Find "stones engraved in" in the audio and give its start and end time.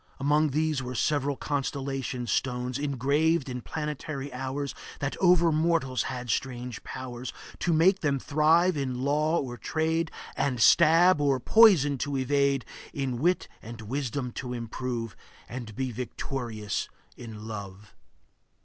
2.25-3.61